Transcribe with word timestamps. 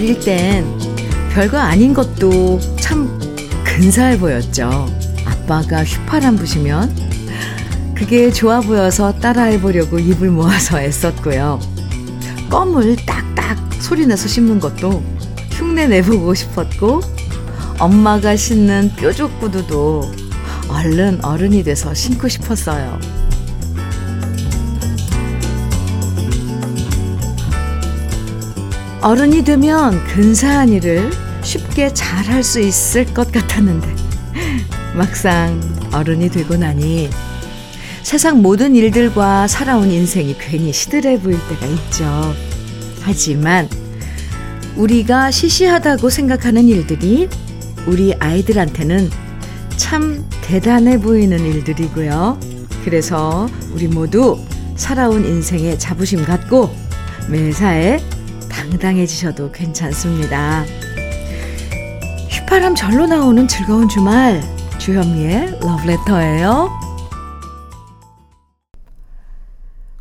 어릴 0.00 0.18
땐 0.18 0.64
별거 1.30 1.58
아닌 1.58 1.92
것도 1.92 2.58
참 2.80 3.20
근사해 3.62 4.18
보였죠. 4.18 4.88
아빠가 5.26 5.84
휘파람 5.84 6.36
부시면 6.36 6.90
그게 7.94 8.32
좋아 8.32 8.62
보여서 8.62 9.12
따라해 9.12 9.60
보려고 9.60 9.98
입을 9.98 10.30
모아서 10.30 10.80
애썼고요. 10.80 11.60
껌을 12.48 12.96
딱딱 13.04 13.58
소리내서 13.78 14.26
씹는 14.26 14.58
것도 14.60 15.02
흉내 15.50 15.86
내보고 15.86 16.32
싶었고 16.32 17.02
엄마가 17.78 18.36
신는 18.36 18.92
뾰족 18.96 19.38
구두도 19.38 20.10
얼른 20.70 21.22
어른이 21.22 21.62
돼서 21.62 21.92
신고 21.92 22.26
싶었어요. 22.26 22.98
어른이 29.02 29.44
되면 29.44 30.04
근사한 30.04 30.68
일을 30.68 31.10
쉽게 31.42 31.92
잘 31.94 32.20
할 32.30 32.44
수 32.44 32.60
있을 32.60 33.06
것 33.12 33.32
같았는데 33.32 33.88
막상 34.96 35.60
어른이 35.92 36.28
되고 36.30 36.56
나니 36.56 37.08
세상 38.02 38.42
모든 38.42 38.74
일들과 38.76 39.46
살아온 39.46 39.90
인생이 39.90 40.36
괜히 40.38 40.72
시들해 40.72 41.20
보일 41.20 41.38
때가 41.48 41.66
있죠. 41.66 42.34
하지만 43.02 43.68
우리가 44.76 45.30
시시하다고 45.30 46.08
생각하는 46.10 46.68
일들이 46.68 47.28
우리 47.86 48.14
아이들한테는 48.14 49.10
참 49.76 50.24
대단해 50.42 50.98
보이는 51.00 51.38
일들이고요. 51.38 52.38
그래서 52.84 53.48
우리 53.74 53.86
모두 53.88 54.38
살아온 54.76 55.24
인생에 55.24 55.76
자부심 55.78 56.24
갖고 56.24 56.74
매사에 57.28 57.98
당당해지셔도 58.70 59.50
괜찮습니다. 59.50 60.64
휘파람 62.28 62.74
절로 62.74 63.06
나오는 63.06 63.48
즐거운 63.48 63.88
주말 63.88 64.40
주현미의 64.78 65.58
러브레터예요. 65.60 66.70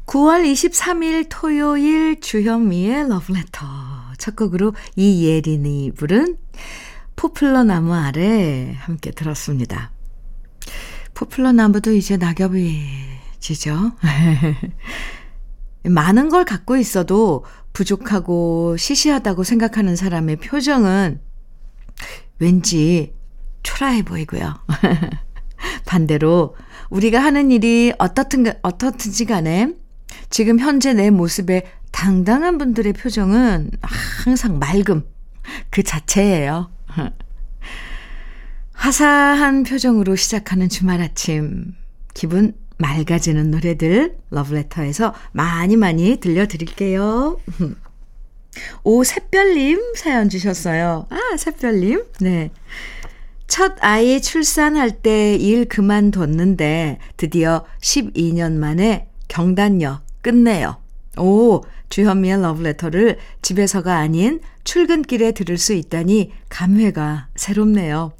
9월 0.06 0.44
23일 0.52 1.28
토요일 1.30 2.20
주현미의 2.20 3.09
러브레터 3.09 3.66
첫 4.17 4.36
곡으로 4.36 4.73
이예린이 4.95 5.92
부른 5.95 6.38
포플러 7.16 7.64
나무 7.64 7.94
아래 7.94 8.76
함께 8.80 9.11
들었습니다. 9.11 9.92
포플러 11.16 11.52
나무도 11.52 11.94
이제 11.94 12.17
낙엽이 12.17 12.81
지죠. 13.39 13.92
많은 15.83 16.30
걸 16.30 16.45
갖고 16.45 16.77
있어도 16.77 17.45
부족하고 17.73 18.77
시시하다고 18.77 19.44
생각하는 19.44 19.95
사람의 19.95 20.38
표정은 20.38 21.21
왠지 22.39 23.13
초라해 23.63 24.03
보이고요. 24.03 24.55
반대로 25.86 26.55
우리가 26.89 27.19
하는 27.19 27.52
일이 27.52 27.94
어떻든, 27.97 28.45
어떻든지 28.61 29.25
간에 29.25 29.73
지금 30.30 30.59
현재 30.59 30.94
내 30.94 31.09
모습에 31.09 31.63
당당한 31.91 32.58
분들의 32.58 32.93
표정은 32.93 33.71
항상 33.81 34.59
맑음 34.59 35.03
그 35.69 35.83
자체예요. 35.83 36.71
화사한 38.73 39.64
표정으로 39.64 40.15
시작하는 40.15 40.70
주말 40.70 41.02
아침 41.02 41.75
기분 42.14 42.54
맑아지는 42.80 43.52
노래들 43.52 44.16
러브레터에서 44.32 45.14
많이 45.32 45.76
많이 45.76 46.17
들려드릴게요. 46.17 47.40
오 48.84 49.04
샛별님 49.04 49.94
사연 49.95 50.30
주셨어요. 50.30 51.06
아 51.10 51.38
샛별님 51.38 52.04
네. 52.22 52.52
첫 53.48 53.76
아이 53.82 54.22
출산할 54.22 54.92
때 55.02 55.36
일 55.38 55.66
그만뒀는데 55.66 57.00
드디어 57.17 57.66
12년 57.82 58.54
만에 58.54 59.08
경단녀 59.28 60.02
끝내요. 60.22 60.78
오, 61.17 61.64
주현미의 61.90 62.42
러브레터를 62.42 63.17
집에서가 63.42 63.98
아닌 63.98 64.40
출근길에 64.64 65.32
들을 65.32 65.58
수 65.58 65.73
있다니 65.73 66.32
감회가 66.50 67.28
새롭네요. 67.36 68.14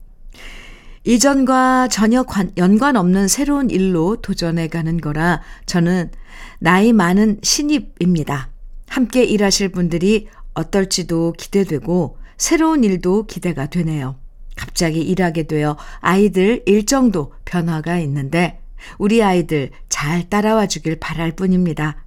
이전과 1.10 1.88
전혀 1.88 2.22
관, 2.22 2.52
연관 2.58 2.96
없는 2.96 3.28
새로운 3.28 3.72
일로 3.72 4.18
도전해 4.18 4.68
가는 4.68 5.02
거라 5.02 5.42
저는 5.66 6.12
나이 6.60 6.94
많은 6.94 7.40
신입입니다. 7.42 8.50
함께 8.88 9.24
일하실 9.24 9.70
분들이 9.70 10.28
어떨지도 10.54 11.34
기대되고 11.36 12.20
새로운 12.38 12.84
일도 12.84 13.26
기대가 13.26 13.66
되네요. 13.66 14.18
갑자기 14.56 15.02
일하게 15.02 15.48
되어 15.48 15.78
아이들 16.00 16.62
일정도 16.68 17.34
변화가 17.44 17.98
있는데 18.02 18.60
우리 19.00 19.24
아이들 19.24 19.72
잘 19.90 20.30
따라와 20.30 20.68
주길 20.68 21.00
바랄 21.00 21.32
뿐입니다. 21.32 22.06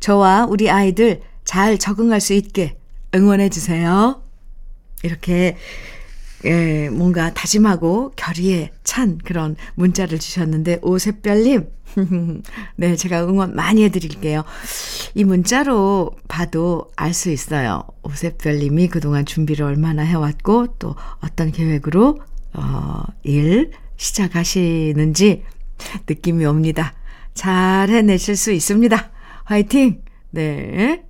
저와 0.00 0.44
우리 0.44 0.68
아이들 0.68 1.22
잘 1.46 1.78
적응할 1.78 2.20
수 2.20 2.34
있게 2.34 2.76
응원해 3.14 3.48
주세요. 3.48 4.22
이렇게 5.02 5.56
예, 6.44 6.88
뭔가 6.90 7.32
다짐하고 7.32 8.12
결의에 8.16 8.72
찬 8.84 9.18
그런 9.18 9.56
문자를 9.74 10.18
주셨는데 10.18 10.80
오샛별님 10.82 11.68
네, 12.76 12.96
제가 12.96 13.24
응원 13.24 13.54
많이 13.54 13.84
해드릴게요. 13.84 14.44
이 15.14 15.24
문자로 15.24 16.12
봐도 16.28 16.90
알 16.96 17.12
수 17.12 17.30
있어요. 17.30 17.84
오셉별님이 18.02 18.88
그동안 18.88 19.26
준비를 19.26 19.66
얼마나 19.66 20.02
해왔고, 20.02 20.78
또 20.78 20.96
어떤 21.20 21.52
계획으로, 21.52 22.18
어, 22.54 23.02
일 23.22 23.72
시작하시는지 23.96 25.44
느낌이 26.08 26.44
옵니다. 26.46 26.94
잘 27.34 27.90
해내실 27.90 28.36
수 28.36 28.52
있습니다. 28.52 29.10
화이팅! 29.44 30.02
네. 30.30 31.04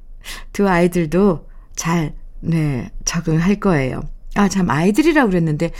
두 0.52 0.68
아이들도 0.68 1.48
잘, 1.76 2.14
네, 2.40 2.90
적응할 3.04 3.56
거예요. 3.56 4.02
아, 4.34 4.48
참, 4.48 4.70
아이들이라고 4.70 5.30
그랬는데, 5.30 5.70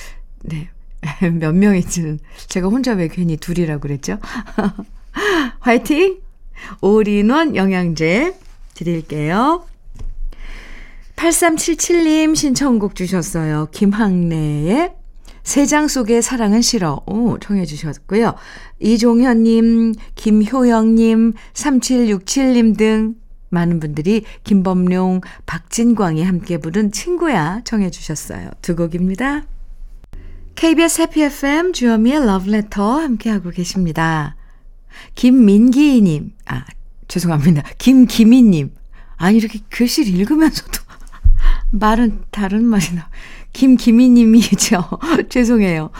네. 0.42 0.68
몇 1.40 1.54
명인지는 1.54 2.20
제가 2.48 2.68
혼자 2.68 2.92
왜 2.92 3.08
괜히 3.08 3.36
둘이라고 3.36 3.80
그랬죠? 3.80 4.18
화이팅! 5.60 6.20
올인원 6.80 7.56
영양제 7.56 8.34
드릴게요. 8.74 9.64
8377님 11.16 12.34
신청곡 12.34 12.94
주셨어요. 12.94 13.68
김학래의 13.72 14.92
세장 15.42 15.88
속의 15.88 16.22
사랑은 16.22 16.62
싫어. 16.62 17.02
오, 17.06 17.38
청해 17.38 17.64
주셨고요. 17.64 18.34
이종현님, 18.80 19.94
김효영님, 20.14 21.32
3767님 21.52 22.76
등 22.78 23.14
많은 23.52 23.80
분들이 23.80 24.24
김범룡, 24.44 25.20
박진광이 25.46 26.22
함께 26.22 26.58
부른 26.58 26.90
친구야 26.90 27.60
청해 27.64 27.90
주셨어요. 27.90 28.50
두 28.62 28.74
곡입니다. 28.74 29.44
KBS 30.54 31.02
해피 31.02 31.22
FM 31.22 31.72
주현미의 31.72 32.26
러브레터 32.26 33.00
함께하고 33.00 33.50
계십니다. 33.50 34.36
김민기님, 35.14 36.32
아, 36.46 36.64
죄송합니다. 37.08 37.62
김기민님. 37.78 38.72
아니, 39.16 39.38
이렇게 39.38 39.60
글씨를 39.70 40.14
읽으면서도 40.14 40.82
말은 41.72 42.24
다른 42.30 42.64
말이 42.64 42.94
나. 42.94 43.08
김기민님이죠. 43.52 44.82
죄송해요. 45.28 45.90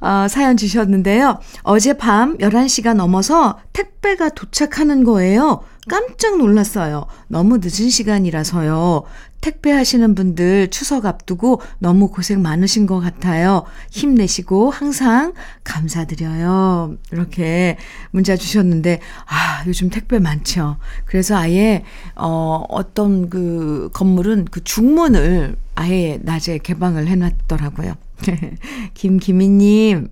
아, 0.00 0.28
사연 0.28 0.56
주셨는데요. 0.56 1.38
어젯밤 1.62 2.36
11시가 2.38 2.94
넘어서 2.94 3.58
택배가 3.72 4.30
도착하는 4.30 5.04
거예요. 5.04 5.62
깜짝 5.88 6.36
놀랐어요. 6.36 7.06
너무 7.28 7.58
늦은 7.58 7.88
시간이라서요. 7.88 9.04
택배 9.40 9.70
하시는 9.70 10.14
분들 10.14 10.68
추석 10.70 11.06
앞두고 11.06 11.62
너무 11.78 12.08
고생 12.08 12.42
많으신 12.42 12.86
것 12.86 13.00
같아요. 13.00 13.64
힘내시고 13.90 14.70
항상 14.70 15.32
감사드려요. 15.64 16.96
이렇게 17.12 17.78
문자 18.10 18.36
주셨는데, 18.36 19.00
아, 19.26 19.62
요즘 19.66 19.90
택배 19.90 20.18
많죠. 20.18 20.76
그래서 21.06 21.36
아예, 21.36 21.84
어, 22.16 22.64
어떤 22.68 23.30
그 23.30 23.90
건물은 23.94 24.46
그 24.50 24.62
중문을 24.64 25.56
아예 25.78 26.18
낮에 26.22 26.58
개방을 26.58 27.06
해놨더라고요. 27.06 27.94
김기민님, 28.94 30.08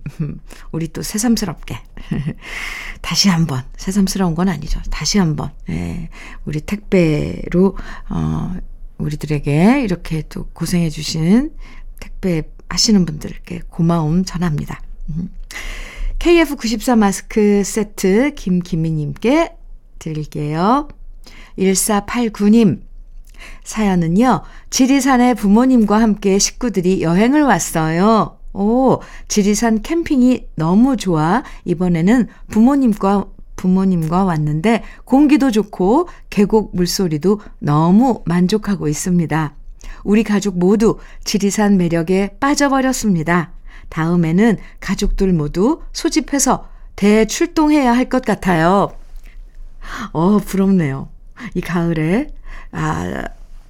우리 0.71 0.87
또 0.87 1.01
새삼스럽게. 1.01 1.77
다시 3.01 3.27
한 3.27 3.45
번, 3.47 3.65
새삼스러운 3.75 4.33
건 4.33 4.47
아니죠. 4.47 4.79
다시 4.89 5.17
한 5.17 5.35
번, 5.35 5.51
예, 5.69 6.07
우리 6.45 6.61
택배로, 6.61 7.77
어, 8.09 8.55
우리들에게 8.97 9.81
이렇게 9.83 10.23
또 10.29 10.47
고생해주신 10.53 11.51
택배 11.99 12.43
하시는 12.69 13.05
분들께 13.05 13.63
고마움 13.69 14.23
전합니다. 14.23 14.81
KF94 16.19 16.97
마스크 16.97 17.65
세트 17.65 18.35
김기민님께 18.35 19.53
드릴게요. 19.99 20.87
1489님, 21.59 22.86
사연은요, 23.63 24.41
지리산에 24.69 25.33
부모님과 25.33 26.01
함께 26.01 26.39
식구들이 26.39 27.01
여행을 27.01 27.43
왔어요. 27.43 28.37
오, 28.53 28.99
지리산 29.27 29.81
캠핑이 29.81 30.47
너무 30.55 30.97
좋아. 30.97 31.43
이번에는 31.65 32.27
부모님과, 32.49 33.25
부모님과 33.55 34.23
왔는데 34.23 34.83
공기도 35.05 35.51
좋고 35.51 36.09
계곡 36.29 36.75
물소리도 36.75 37.39
너무 37.59 38.21
만족하고 38.25 38.87
있습니다. 38.87 39.53
우리 40.03 40.23
가족 40.23 40.57
모두 40.57 40.97
지리산 41.23 41.77
매력에 41.77 42.37
빠져버렸습니다. 42.39 43.51
다음에는 43.89 44.57
가족들 44.79 45.33
모두 45.33 45.81
소집해서 45.93 46.67
대출동해야 46.95 47.93
할 47.95 48.09
것 48.09 48.23
같아요. 48.23 48.91
어, 50.11 50.37
부럽네요. 50.39 51.09
이 51.53 51.61
가을에, 51.61 52.27
아, 52.71 53.23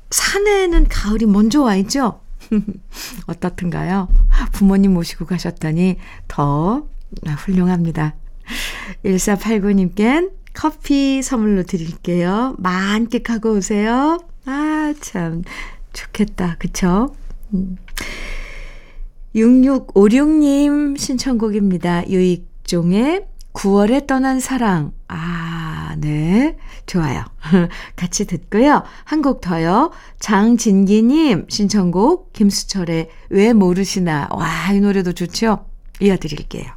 산에는 0.09 0.87
가을이 0.87 1.25
먼저 1.25 1.61
와 1.63 1.75
있죠? 1.75 2.21
어떻든가요? 3.27 4.07
부모님 4.53 4.93
모시고 4.93 5.25
가셨더니 5.25 5.97
더 6.27 6.87
훌륭합니다. 7.45 8.15
1489님껜 9.05 10.31
커피 10.53 11.21
선물로 11.21 11.63
드릴게요. 11.63 12.55
만끽하고 12.57 13.53
오세요. 13.53 14.17
아, 14.45 14.93
참, 15.01 15.43
좋겠다. 15.93 16.55
그쵸? 16.57 17.15
6656님 19.35 20.97
신청곡입니다. 20.97 22.09
유익종의 22.09 23.25
9월에 23.53 24.07
떠난 24.07 24.39
사랑. 24.39 24.93
아, 25.07 25.95
네. 25.99 26.57
좋아요. 26.87 27.23
같이 27.95 28.25
듣고요. 28.25 28.83
한 29.03 29.21
곡 29.21 29.41
더요. 29.41 29.91
장진기님 30.19 31.47
신청곡 31.49 32.33
김수철의 32.33 33.09
왜 33.29 33.53
모르시나. 33.53 34.29
와, 34.31 34.71
이 34.71 34.79
노래도 34.79 35.11
좋죠? 35.13 35.65
이어드릴게요. 35.99 36.71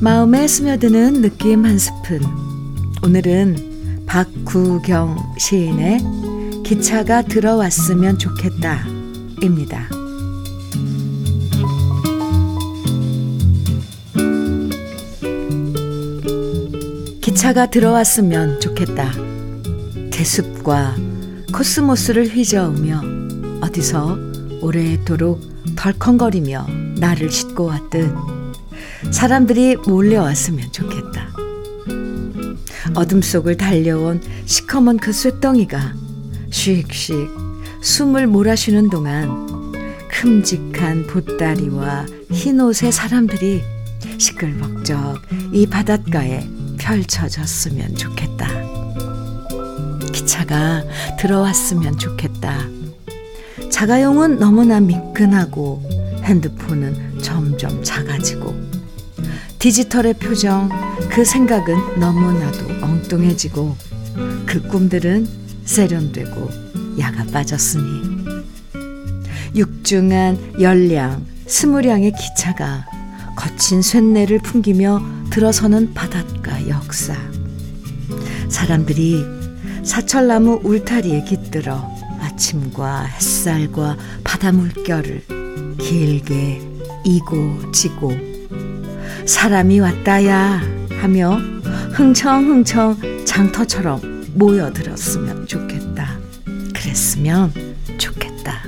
마음에 0.00 0.46
스며드는 0.46 1.22
느낌 1.22 1.64
한 1.64 1.78
스푼. 1.78 2.20
오늘은 3.02 3.73
박구경 4.06 5.34
시인의 5.38 5.98
기차가 6.64 7.22
들어왔으면 7.22 8.18
좋겠다. 8.18 8.84
입니다. 9.42 9.88
기차가 17.20 17.66
들어왔으면 17.66 18.60
좋겠다. 18.60 19.12
대숲과 20.12 20.96
코스모스를 21.52 22.28
휘저으며 22.28 23.02
어디서 23.60 24.16
오래도록 24.60 25.40
덜컹거리며 25.76 26.66
나를 26.98 27.30
싣고 27.30 27.64
왔듯 27.66 28.14
사람들이 29.10 29.76
몰려왔으면 29.86 30.72
좋겠다. 30.72 31.33
어둠 32.94 33.22
속을 33.22 33.56
달려온 33.56 34.20
시커먼 34.46 34.98
그 34.98 35.12
쇳덩이가 35.12 35.94
씩씩 36.50 37.14
숨을 37.80 38.26
몰아쉬는 38.26 38.88
동안 38.88 39.72
큼직한 40.08 41.06
보따리와 41.06 42.06
흰옷의 42.30 42.92
사람들이 42.92 43.62
시끌벅적 44.18 45.22
이 45.52 45.66
바닷가에 45.66 46.46
펼쳐졌으면 46.78 47.96
좋겠다. 47.96 48.48
기차가 50.12 50.84
들어왔으면 51.18 51.98
좋겠다. 51.98 52.60
자가용은 53.70 54.38
너무나 54.38 54.78
미끈하고 54.78 55.82
핸드폰은 56.22 57.18
점점 57.20 57.82
작아지고 57.82 58.54
디지털의 59.58 60.14
표정, 60.14 60.68
그 61.10 61.24
생각은 61.24 61.98
너무나도 62.00 62.84
엉뚱해지고 62.84 63.76
그 64.46 64.60
꿈들은 64.68 65.26
세련되고 65.64 66.50
야가 66.98 67.24
빠졌으니 67.32 68.34
육중한 69.54 70.60
열량, 70.60 71.24
스무량의 71.46 72.12
기차가 72.12 72.86
거친 73.36 73.82
쇳내를 73.82 74.40
풍기며 74.40 75.02
들어서는 75.30 75.94
바닷가 75.94 76.68
역사. 76.68 77.14
사람들이 78.48 79.24
사철나무 79.84 80.60
울타리에 80.64 81.24
깃들어 81.24 81.88
아침과 82.20 83.04
햇살과 83.04 83.96
바다 84.24 84.50
물결을 84.52 85.24
길게 85.78 86.60
이고 87.04 87.70
지고 87.72 88.12
사람이 89.26 89.80
왔다야 89.80 90.73
하며 91.04 91.36
흥청흥청 91.92 93.26
장터처럼 93.26 94.32
모여들었으면 94.36 95.46
좋겠다. 95.46 96.18
그랬으면 96.74 97.52
좋겠다. 97.98 98.62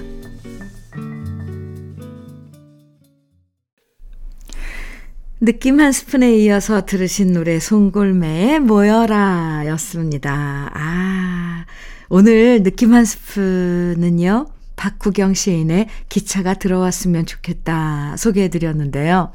느낌 5.40 5.80
한 5.80 5.92
스푼에 5.92 6.36
이어서 6.36 6.84
들으신 6.84 7.32
노래 7.32 7.58
송골매의 7.58 8.60
모여라 8.60 9.62
였습니다. 9.68 10.70
아, 10.74 11.64
오늘 12.10 12.62
느낌 12.62 12.92
한 12.92 13.06
스푼은요, 13.06 14.48
박구경 14.76 15.32
시인의 15.32 15.88
기차가 16.10 16.52
들어왔으면 16.52 17.24
좋겠다 17.24 18.16
소개해 18.18 18.48
드렸는데요. 18.48 19.32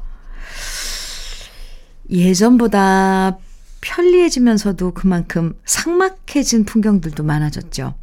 예전보다 2.10 3.38
편리해지면서도 3.80 4.92
그만큼 4.92 5.54
삭막해진 5.64 6.64
풍경들도 6.64 7.22
많아졌죠. 7.22 7.94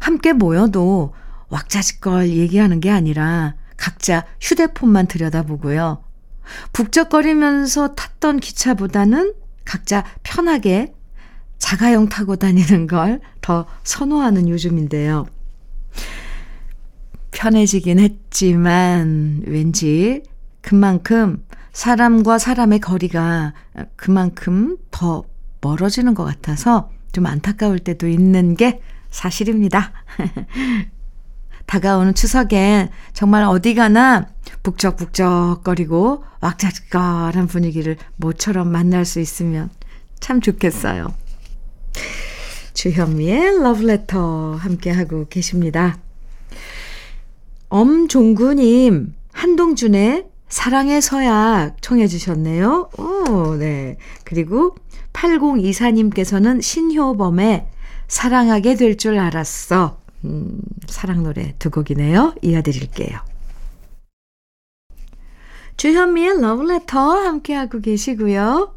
함께 0.00 0.32
모여도 0.32 1.14
왁자지껄 1.48 2.30
얘기하는 2.30 2.80
게 2.80 2.90
아니라 2.90 3.54
각자 3.76 4.24
휴대폰만 4.40 5.06
들여다보고요. 5.06 6.02
북적거리면서 6.72 7.94
탔던 7.94 8.40
기차보다는 8.40 9.34
각자 9.64 10.04
편하게 10.22 10.92
자가용 11.58 12.08
타고 12.08 12.36
다니는 12.36 12.86
걸 12.86 13.20
더 13.44 13.66
선호하는 13.82 14.48
요즘인데요. 14.48 15.26
편해지긴 17.30 17.98
했지만 17.98 19.42
왠지 19.46 20.22
그만큼 20.62 21.44
사람과 21.74 22.38
사람의 22.38 22.78
거리가 22.78 23.52
그만큼 23.96 24.78
더 24.92 25.24
멀어지는 25.60 26.14
것 26.14 26.24
같아서 26.24 26.90
좀 27.12 27.26
안타까울 27.26 27.80
때도 27.80 28.08
있는 28.08 28.54
게 28.54 28.80
사실입니다. 29.10 29.92
다가오는 31.66 32.14
추석엔 32.14 32.90
정말 33.12 33.42
어디 33.42 33.74
가나 33.74 34.28
북적북적거리고 34.62 36.24
왁자지껄한 36.40 37.48
분위기를 37.48 37.96
모처럼 38.16 38.70
만날 38.70 39.04
수 39.04 39.18
있으면 39.18 39.68
참 40.20 40.40
좋겠어요. 40.40 41.12
주현미의 42.74 43.62
러브레터 43.62 44.56
함께하고 44.56 45.26
계십니다. 45.28 45.98
엄종구님, 47.68 49.14
한동준의 49.32 50.33
사랑의 50.54 51.02
서약 51.02 51.82
청해 51.82 52.06
주셨네요. 52.06 52.90
오, 52.96 53.56
네. 53.56 53.96
그리고 54.24 54.76
8024님께서는 55.12 56.62
신효범의 56.62 57.66
사랑하게 58.06 58.76
될 58.76 58.96
줄 58.96 59.18
알았어. 59.18 59.98
음, 60.24 60.60
사랑 60.86 61.24
노래 61.24 61.56
두 61.58 61.70
곡이네요. 61.70 62.36
이어드릴게요. 62.40 63.18
주현미의 65.76 66.40
러브레터 66.40 67.00
함께하고 67.00 67.80
계시고요. 67.80 68.76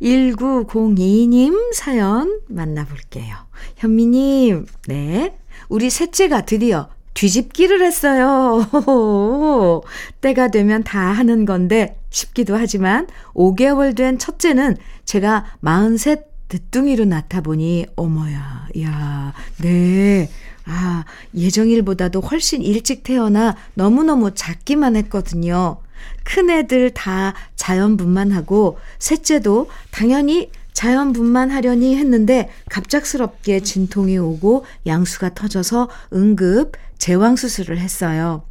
1902님 0.00 1.74
사연 1.74 2.40
만나볼게요. 2.46 3.34
현미님, 3.78 4.64
네. 4.86 5.36
우리 5.68 5.90
셋째가 5.90 6.42
드디어 6.42 6.88
뒤집기를 7.20 7.82
했어요. 7.82 8.66
때가 10.22 10.48
되면 10.48 10.82
다 10.82 10.98
하는 11.00 11.44
건데 11.44 11.98
싶기도 12.08 12.56
하지만 12.56 13.06
5개월 13.34 13.94
된 13.94 14.18
첫째는 14.18 14.78
제가 15.04 15.44
43 15.62 16.16
늦둥이로 16.52 17.04
낳다 17.04 17.42
보니 17.42 17.86
어머야, 17.94 18.68
야, 18.80 19.34
네. 19.58 20.30
아, 20.64 21.04
예정일보다도 21.34 22.20
훨씬 22.20 22.62
일찍 22.62 23.02
태어나 23.02 23.54
너무너무 23.74 24.34
작기만 24.34 24.96
했거든요. 24.96 25.76
큰애들 26.24 26.90
다 26.90 27.34
자연분만하고 27.54 28.78
셋째도 28.98 29.68
당연히 29.90 30.50
자연분만 30.72 31.50
하려니 31.50 31.96
했는데 31.96 32.48
갑작스럽게 32.70 33.60
진통이 33.60 34.18
오고 34.18 34.64
양수가 34.86 35.34
터져서 35.34 35.88
응급 36.12 36.72
제왕수술을 36.98 37.78
했어요. 37.78 38.44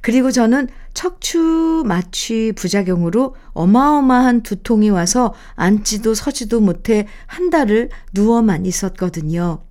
그리고 0.00 0.30
저는 0.30 0.68
척추 0.92 1.82
마취 1.86 2.52
부작용으로 2.54 3.34
어마어마한 3.52 4.42
두통이 4.42 4.90
와서 4.90 5.32
앉지도 5.54 6.14
서지도 6.14 6.60
못해 6.60 7.06
한 7.26 7.50
달을 7.50 7.88
누워만 8.12 8.66
있었거든요. 8.66 9.62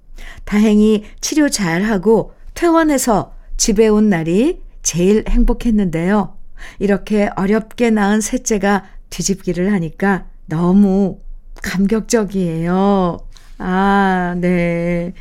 다행히 0.46 1.04
치료 1.22 1.50
잘 1.50 1.84
하고 1.84 2.34
퇴원해서 2.54 3.34
집에 3.58 3.88
온 3.88 4.10
날이 4.10 4.62
제일 4.82 5.24
행복했는데요. 5.28 6.36
이렇게 6.80 7.30
어렵게 7.36 7.90
낳은 7.90 8.22
셋째가 8.22 8.86
뒤집기를 9.10 9.72
하니까 9.74 10.26
너무 10.46 11.20
감격적이에요. 11.62 13.20
아, 13.60 14.36
네. 14.40 15.14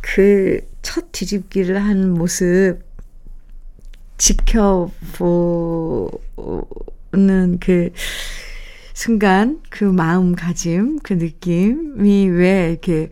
그 0.00 0.74
첫 0.84 1.10
뒤집기를 1.12 1.82
한 1.82 2.10
모습 2.10 2.78
지켜보는 4.18 6.10
그 7.58 7.90
순간 8.92 9.60
그 9.70 9.84
마음가짐, 9.84 11.00
그 11.02 11.14
느낌이 11.14 12.28
왜 12.28 12.70
이렇게 12.70 13.10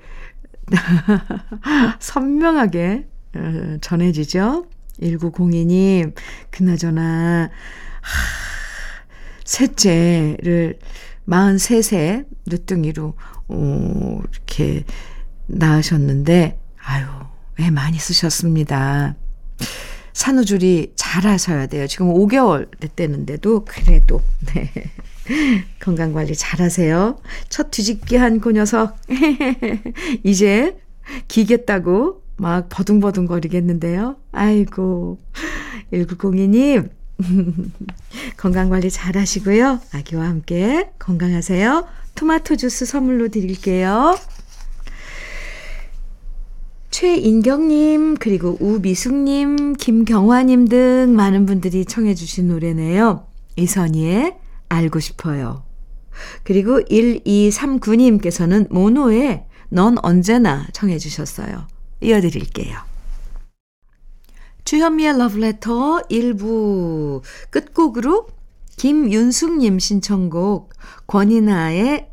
선명하게 1.98 3.06
어, 3.34 3.78
전해지죠? 3.80 4.66
1902님, 5.00 6.14
그나저나, 6.50 7.50
하, 8.02 8.10
셋째를 9.44 10.78
43세 11.28 12.26
늦둥이로, 12.46 13.14
어, 13.48 14.20
이렇게 14.32 14.84
낳으셨는데, 15.46 16.58
아유, 16.84 17.06
애 17.60 17.70
많이 17.70 17.98
쓰셨습니다. 17.98 19.14
산후줄이 20.12 20.92
잘 20.94 21.26
하셔야 21.26 21.66
돼요. 21.66 21.86
지금 21.86 22.08
5개월 22.08 22.68
됐대는데도 22.80 23.64
그래도 23.64 24.20
네. 24.54 24.70
건강 25.80 26.12
관리 26.12 26.34
잘 26.34 26.60
하세요. 26.60 27.18
첫 27.48 27.70
뒤집기 27.70 28.16
한 28.16 28.40
그 28.40 28.52
녀석 28.52 28.96
이제 30.24 30.76
기겠다고 31.28 32.22
막 32.36 32.68
버둥버둥 32.68 33.26
거리겠는데요. 33.26 34.16
아이고 34.32 35.18
1902님 35.92 36.90
건강 38.36 38.68
관리 38.68 38.90
잘 38.90 39.16
하시고요. 39.16 39.80
아기와 39.92 40.24
함께 40.24 40.90
건강하세요. 40.98 41.86
토마토 42.14 42.56
주스 42.56 42.84
선물로 42.84 43.28
드릴게요. 43.28 44.16
최인경님, 46.90 48.16
그리고 48.16 48.56
우미숙님, 48.60 49.74
김경화님 49.74 50.68
등 50.68 51.14
많은 51.16 51.46
분들이 51.46 51.86
청해주신 51.86 52.48
노래네요. 52.48 53.26
이선희의 53.56 54.36
알고 54.68 55.00
싶어요. 55.00 55.64
그리고 56.44 56.80
1239님께서는 56.82 58.70
모노의 58.70 59.44
넌 59.70 59.96
언제나 60.02 60.66
청해주셨어요. 60.72 61.66
이어드릴게요. 62.02 62.91
주현미의 64.64 65.18
러브레터 65.18 66.02
1부 66.10 67.22
끝곡으로 67.50 68.28
김윤숙님 68.76 69.78
신청곡 69.78 70.72
권이나의 71.06 72.08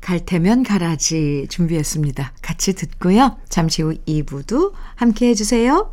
갈 0.00 0.20
테면 0.24 0.64
가라지 0.64 1.46
준비했습니다. 1.48 2.34
같이 2.42 2.74
듣고요. 2.74 3.38
잠시 3.48 3.82
후 3.82 3.94
2부도 4.06 4.72
함께 4.96 5.28
해주세요. 5.28 5.92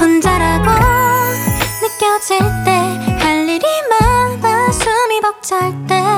혼자라고 0.00 0.70
느껴질 1.82 2.38
때 2.64 3.18
할 3.20 3.48
일이 3.48 3.64
많아 3.90 4.70
숨이 4.72 5.20
벅찰 5.20 5.86
때 5.86 6.17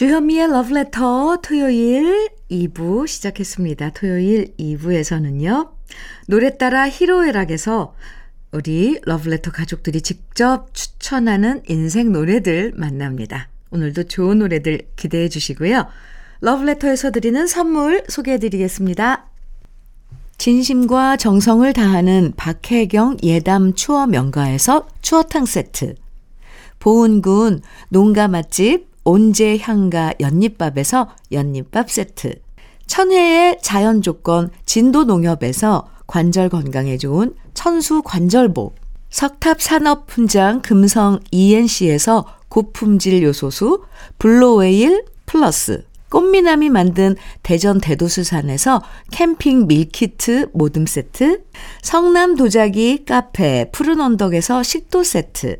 주현미의 0.00 0.44
Letter 0.44 1.42
토요일 1.42 2.30
2부 2.50 3.06
시작했습니다. 3.06 3.90
토요일 3.90 4.56
2부에서는요. 4.56 5.72
노래 6.26 6.56
따라 6.56 6.88
히로애락에서 6.88 7.94
우리 8.50 8.98
러브레터 9.04 9.50
가족들이 9.50 10.00
직접 10.00 10.72
추천하는 10.72 11.60
인생 11.68 12.12
노래들 12.12 12.72
만납니다. 12.76 13.50
오늘도 13.72 14.04
좋은 14.04 14.38
노래들 14.38 14.80
기대해 14.96 15.28
주시고요. 15.28 15.86
러브레터에서 16.40 17.10
드리는 17.10 17.46
선물 17.46 18.02
소개해 18.08 18.38
드리겠습니다. 18.38 19.26
진심과 20.38 21.18
정성을 21.18 21.70
다하는 21.74 22.32
박혜경 22.38 23.18
예담 23.22 23.74
추어 23.74 24.06
명가에서 24.06 24.88
추어탕 25.02 25.44
세트. 25.44 25.94
보은군 26.78 27.60
농가 27.90 28.28
맛집 28.28 28.89
온재 29.04 29.58
향가 29.58 30.12
연잎밥에서 30.20 31.08
연잎밥 31.32 31.90
세트. 31.90 32.34
천혜의 32.86 33.58
자연 33.62 34.02
조건 34.02 34.50
진도 34.66 35.04
농협에서 35.04 35.86
관절 36.06 36.48
건강에 36.48 36.98
좋은 36.98 37.34
천수 37.54 38.02
관절보. 38.02 38.72
석탑 39.10 39.60
산업 39.60 40.06
훈장 40.08 40.62
금성 40.62 41.20
ENC에서 41.30 42.26
고품질 42.48 43.22
요소수 43.22 43.84
블로웨일 44.18 45.04
플러스. 45.26 45.84
꽃미남이 46.10 46.70
만든 46.70 47.14
대전 47.44 47.80
대도수산에서 47.80 48.82
캠핑 49.12 49.68
밀키트 49.68 50.50
모듬 50.52 50.86
세트, 50.86 51.44
성남 51.82 52.34
도자기 52.34 53.04
카페 53.04 53.70
푸른 53.70 54.00
언덕에서 54.00 54.64
식도 54.64 55.04
세트, 55.04 55.58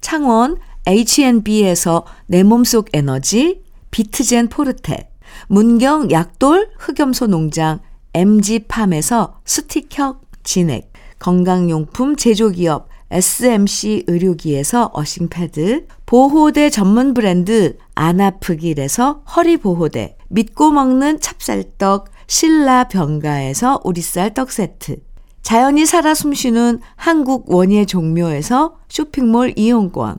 창원 0.00 0.58
H&B에서 0.86 2.04
내 2.26 2.42
몸속 2.42 2.88
에너지 2.92 3.62
비트젠 3.90 4.48
포르테, 4.48 5.10
문경 5.48 6.10
약돌 6.10 6.70
흑염소 6.78 7.26
농장 7.26 7.80
MG팜에서 8.14 9.40
스틱형 9.44 10.20
진액, 10.42 10.92
건강용품 11.18 12.16
제조기업 12.16 12.88
SMC 13.10 14.04
의료기에서 14.06 14.90
어싱패드, 14.92 15.86
보호대 16.04 16.70
전문 16.70 17.14
브랜드 17.14 17.76
안아프길에서 17.94 19.22
허리보호대, 19.34 20.16
믿고 20.28 20.70
먹는 20.70 21.20
찹쌀떡 21.20 22.10
신라 22.26 22.88
병가에서 22.88 23.80
우리쌀 23.84 24.34
떡 24.34 24.52
세트, 24.52 24.96
자연이 25.42 25.86
살아 25.86 26.14
숨쉬는 26.14 26.80
한국 26.96 27.50
원예 27.50 27.86
종묘에서 27.86 28.76
쇼핑몰 28.88 29.54
이용권, 29.56 30.18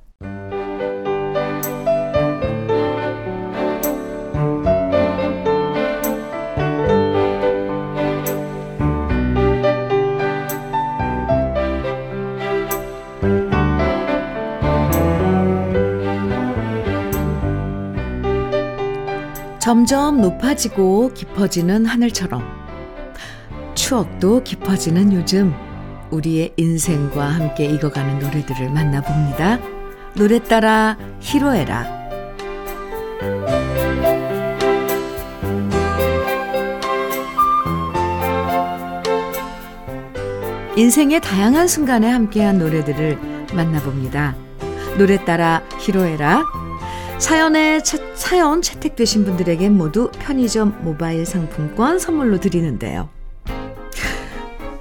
점점 19.71 20.19
높아지고 20.19 21.13
깊어지는 21.13 21.85
하늘처럼 21.85 22.43
추억도 23.73 24.43
깊어지는 24.43 25.13
요즘 25.13 25.53
우리의 26.09 26.51
인생과 26.57 27.23
함께 27.23 27.67
익어가는 27.67 28.19
노래들을 28.19 28.69
만나봅니다. 28.69 29.59
노래 30.13 30.43
따라 30.43 30.97
히로에라 31.21 31.85
인생의 40.75 41.21
다양한 41.21 41.69
순간에 41.69 42.09
함께한 42.09 42.57
노래들을 42.57 43.17
만나봅니다. 43.53 44.35
노래 44.97 45.23
따라 45.23 45.63
히로에라 45.79 46.60
사연에 47.21 47.83
채, 47.83 47.99
사연 48.15 48.63
채택되신 48.63 49.23
분들에게 49.23 49.69
모두 49.69 50.09
편의점 50.11 50.83
모바일 50.83 51.23
상품권 51.25 51.99
선물로 51.99 52.39
드리는데요. 52.39 53.09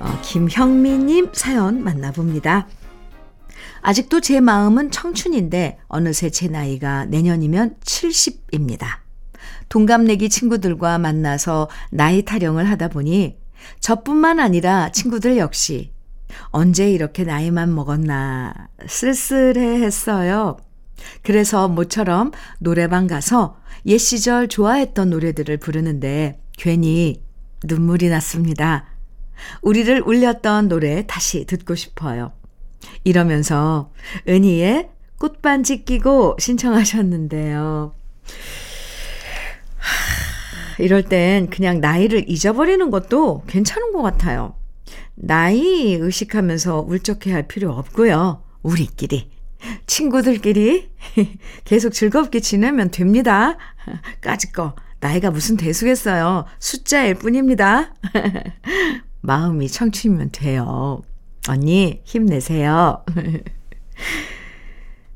어, 0.00 0.20
김형미님 0.22 1.28
사연 1.32 1.84
만나봅니다. 1.84 2.66
아직도 3.82 4.22
제 4.22 4.40
마음은 4.40 4.90
청춘인데 4.90 5.80
어느새 5.86 6.30
제 6.30 6.48
나이가 6.48 7.04
내년이면 7.04 7.76
70입니다. 7.84 8.86
동갑내기 9.68 10.30
친구들과 10.30 10.98
만나서 10.98 11.68
나이 11.90 12.22
타령을 12.22 12.68
하다 12.70 12.88
보니 12.88 13.36
저뿐만 13.80 14.40
아니라 14.40 14.90
친구들 14.92 15.36
역시 15.36 15.92
언제 16.46 16.90
이렇게 16.90 17.22
나이만 17.24 17.74
먹었나 17.74 18.70
쓸쓸해 18.88 19.82
했어요. 19.82 20.56
그래서 21.22 21.68
모처럼 21.68 22.32
노래방 22.58 23.06
가서 23.06 23.58
옛 23.86 23.98
시절 23.98 24.48
좋아했던 24.48 25.10
노래들을 25.10 25.56
부르는데 25.58 26.40
괜히 26.56 27.22
눈물이 27.64 28.08
났습니다. 28.08 28.86
우리를 29.62 30.02
울렸던 30.02 30.68
노래 30.68 31.06
다시 31.06 31.46
듣고 31.46 31.74
싶어요. 31.74 32.32
이러면서 33.04 33.92
은희의 34.28 34.90
꽃반지 35.18 35.84
끼고 35.84 36.36
신청하셨는데요. 36.38 37.94
이럴 40.78 41.02
땐 41.02 41.48
그냥 41.50 41.80
나이를 41.80 42.28
잊어버리는 42.28 42.90
것도 42.90 43.44
괜찮은 43.46 43.92
것 43.92 44.00
같아요. 44.02 44.54
나이 45.14 45.94
의식하면서 45.94 46.86
울적해 46.88 47.32
할 47.32 47.46
필요 47.46 47.72
없고요. 47.72 48.42
우리끼리 48.62 49.30
친구들끼리 49.86 50.90
계속 51.64 51.90
즐겁게 51.92 52.40
지내면 52.40 52.90
됩니다. 52.90 53.56
까짓 54.20 54.52
거 54.52 54.74
나이가 55.00 55.30
무슨 55.30 55.56
대수겠어요. 55.56 56.44
숫자일 56.58 57.14
뿐입니다. 57.14 57.94
마음이 59.22 59.68
청춘이면 59.68 60.30
돼요. 60.32 61.02
언니 61.48 62.00
힘내세요. 62.04 63.04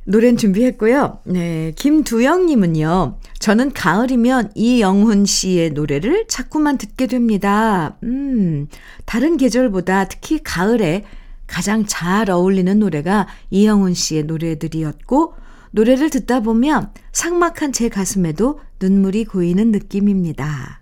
노래는 0.06 0.36
준비했고요. 0.36 1.20
네, 1.24 1.72
김두영님은요. 1.76 3.18
저는 3.38 3.72
가을이면 3.72 4.52
이영훈 4.54 5.24
씨의 5.24 5.70
노래를 5.70 6.26
자꾸만 6.28 6.76
듣게 6.76 7.06
됩니다. 7.06 7.96
음, 8.02 8.68
다른 9.06 9.38
계절보다 9.38 10.08
특히 10.08 10.42
가을에 10.42 11.04
가장 11.46 11.84
잘 11.86 12.30
어울리는 12.30 12.78
노래가 12.78 13.26
이영훈 13.50 13.94
씨의 13.94 14.24
노래들이었고, 14.24 15.34
노래를 15.72 16.10
듣다 16.10 16.40
보면 16.40 16.92
상막한 17.12 17.72
제 17.72 17.88
가슴에도 17.88 18.60
눈물이 18.80 19.24
고이는 19.24 19.72
느낌입니다. 19.72 20.80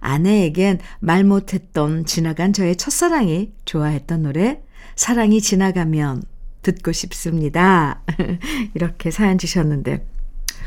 아내에겐 0.00 0.80
말 0.98 1.22
못했던 1.22 2.04
지나간 2.04 2.52
저의 2.52 2.76
첫사랑이 2.76 3.52
좋아했던 3.64 4.22
노래, 4.22 4.62
사랑이 4.96 5.40
지나가면 5.40 6.24
듣고 6.62 6.92
싶습니다. 6.92 8.02
이렇게 8.74 9.10
사연 9.10 9.38
주셨는데, 9.38 10.06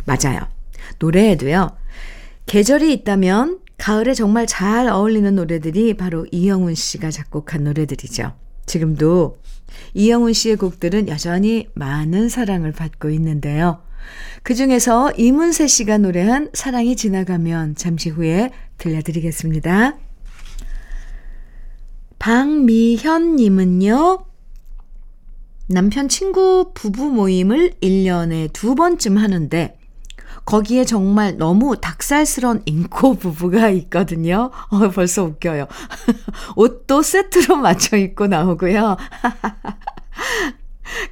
맞아요. 0.05 0.39
노래에도요, 0.99 1.69
계절이 2.45 2.93
있다면 2.93 3.59
가을에 3.77 4.13
정말 4.13 4.47
잘 4.47 4.87
어울리는 4.87 5.35
노래들이 5.35 5.95
바로 5.95 6.25
이영훈 6.31 6.75
씨가 6.75 7.11
작곡한 7.11 7.65
노래들이죠. 7.65 8.33
지금도 8.65 9.37
이영훈 9.93 10.33
씨의 10.33 10.57
곡들은 10.57 11.07
여전히 11.07 11.67
많은 11.73 12.29
사랑을 12.29 12.71
받고 12.71 13.09
있는데요. 13.11 13.81
그 14.43 14.53
중에서 14.53 15.11
이문세 15.13 15.67
씨가 15.67 15.97
노래한 15.97 16.51
사랑이 16.53 16.95
지나가면 16.95 17.75
잠시 17.75 18.09
후에 18.09 18.51
들려드리겠습니다. 18.77 19.97
박미현님은요, 22.19 24.25
남편 25.67 26.07
친구 26.07 26.71
부부 26.73 27.09
모임을 27.09 27.71
1년에 27.81 28.53
두 28.53 28.75
번쯤 28.75 29.17
하는데, 29.17 29.77
거기에 30.45 30.85
정말 30.85 31.37
너무 31.37 31.75
닭살스런 31.75 32.61
인코 32.65 33.15
부부가 33.15 33.69
있거든요. 33.69 34.51
어, 34.69 34.89
벌써 34.89 35.23
웃겨요. 35.23 35.67
옷도 36.55 37.01
세트로 37.01 37.57
맞춰 37.57 37.97
입고 37.97 38.27
나오고요. 38.27 38.97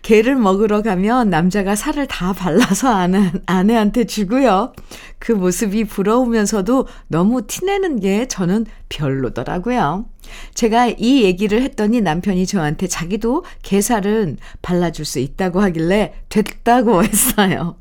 개를 0.03 0.35
먹으러 0.35 0.81
가면 0.81 1.29
남자가 1.29 1.75
살을 1.75 2.07
다 2.07 2.33
발라서 2.33 2.93
아내, 2.93 3.31
아내한테 3.45 4.03
주고요. 4.03 4.73
그 5.17 5.31
모습이 5.31 5.85
부러우면서도 5.85 6.87
너무 7.07 7.47
티내는 7.47 8.01
게 8.01 8.27
저는 8.27 8.65
별로더라고요. 8.89 10.05
제가 10.53 10.87
이 10.87 11.23
얘기를 11.23 11.61
했더니 11.61 12.01
남편이 12.01 12.45
저한테 12.45 12.87
자기도 12.87 13.45
게살은 13.61 14.37
발라줄 14.61 15.05
수 15.05 15.19
있다고 15.19 15.61
하길래 15.61 16.13
됐다고 16.27 17.03
했어요. 17.05 17.77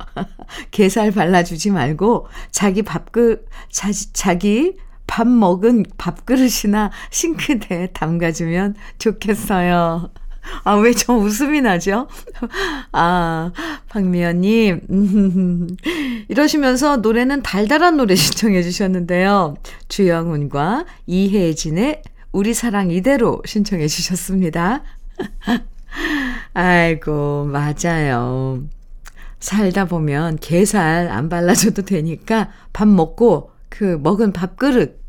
게살 0.70 1.10
발라주지 1.10 1.70
말고 1.70 2.28
자기 2.52 2.82
밥그, 2.82 3.44
자, 3.68 3.90
자기 4.12 4.76
밥 5.08 5.26
먹은 5.26 5.84
밥그릇이나 5.98 6.92
싱크대에 7.10 7.88
담가주면 7.88 8.76
좋겠어요. 8.98 10.10
아, 10.64 10.74
왜 10.74 10.92
저 10.92 11.14
웃음이 11.14 11.60
나죠? 11.60 12.08
아, 12.92 13.52
박미연님, 13.88 14.80
음, 14.90 15.76
이러시면서 16.28 16.98
노래는 16.98 17.42
달달한 17.42 17.96
노래 17.96 18.14
신청해 18.14 18.62
주셨는데요. 18.62 19.56
주영훈과 19.88 20.84
이혜진의 21.06 22.02
우리 22.32 22.54
사랑 22.54 22.90
이대로 22.90 23.42
신청해 23.44 23.86
주셨습니다. 23.88 24.82
아이고, 26.54 27.44
맞아요. 27.50 28.62
살다 29.40 29.86
보면 29.86 30.38
게살 30.40 31.08
안 31.08 31.28
발라줘도 31.28 31.82
되니까 31.82 32.50
밥 32.72 32.86
먹고 32.88 33.50
그 33.68 33.98
먹은 34.00 34.32
밥그릇 34.32 35.01